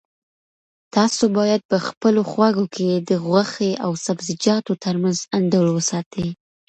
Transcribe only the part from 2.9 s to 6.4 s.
د غوښې او سبزیجاتو ترمنځ انډول وساتئ.